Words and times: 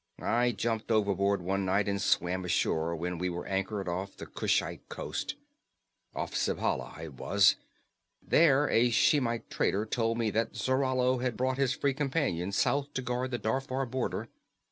"I 0.19 0.51
jumped 0.51 0.89
overboard 0.91 1.43
one 1.43 1.63
night 1.63 1.87
and 1.87 2.01
swam 2.01 2.43
ashore 2.43 2.95
when 2.95 3.19
we 3.19 3.29
were 3.29 3.45
anchored 3.45 3.87
off 3.87 4.17
the 4.17 4.25
Kushite 4.25 4.89
coast. 4.89 5.35
Off 6.15 6.33
Zabhela, 6.33 6.97
it 7.03 7.13
was. 7.13 7.55
There 8.19 8.67
a 8.71 8.89
Shemite 8.89 9.47
trader 9.51 9.85
told 9.85 10.17
me 10.17 10.31
that 10.31 10.55
Zarallo 10.55 11.19
had 11.21 11.37
brought 11.37 11.59
his 11.59 11.75
Free 11.75 11.93
Companies 11.93 12.55
south 12.55 12.95
to 12.95 13.03
guard 13.03 13.29
the 13.29 13.37
Darfar 13.37 13.85
border. 13.85 14.27